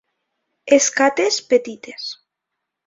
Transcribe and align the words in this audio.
Escates 0.79 1.39
petites. 1.53 2.11